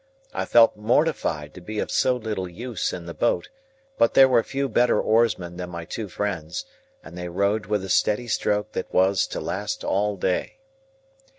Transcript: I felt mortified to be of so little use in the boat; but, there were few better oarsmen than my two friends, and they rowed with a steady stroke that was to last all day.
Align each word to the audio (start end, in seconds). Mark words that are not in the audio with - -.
I 0.33 0.45
felt 0.45 0.75
mortified 0.75 1.53
to 1.53 1.61
be 1.61 1.77
of 1.77 1.91
so 1.91 2.15
little 2.15 2.49
use 2.49 2.91
in 2.91 3.05
the 3.05 3.13
boat; 3.13 3.49
but, 3.99 4.15
there 4.15 4.27
were 4.27 4.41
few 4.41 4.67
better 4.67 4.99
oarsmen 4.99 5.57
than 5.57 5.69
my 5.69 5.85
two 5.85 6.09
friends, 6.09 6.65
and 7.03 7.15
they 7.15 7.29
rowed 7.29 7.67
with 7.67 7.83
a 7.83 7.89
steady 7.89 8.27
stroke 8.27 8.71
that 8.71 8.91
was 8.91 9.27
to 9.27 9.39
last 9.39 9.83
all 9.83 10.17
day. 10.17 10.57